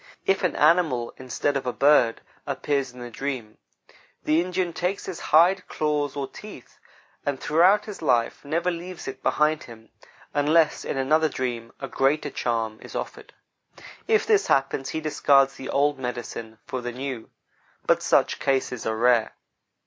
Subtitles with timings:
[0.25, 3.59] If an animal, instead of a bird, appears in the dream,
[4.23, 6.79] the Indian takes his hide, claws, or teeth;
[7.23, 9.89] and throughout his life never leaves it behind him,
[10.33, 13.35] unless in another dream a greater charm is offered.
[14.07, 17.29] If this happens, he discards the old "medicine" for the new;
[17.85, 19.35] but such cases are rare.